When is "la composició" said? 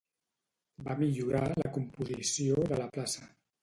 1.63-2.69